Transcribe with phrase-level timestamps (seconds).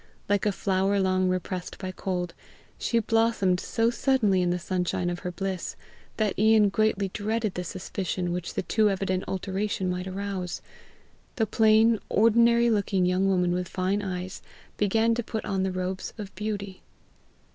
[0.27, 2.33] Like a flower long repressed by cold,
[2.79, 5.75] she blossomed so suddenly in the sunshine of her bliss,
[6.17, 10.59] that Ian greatly dreaded the suspicion which the too evident alteration might arouse:
[11.35, 14.41] the plain, ordinary looking young woman with fine eyes,
[14.75, 16.81] began to put on the robes of beauty.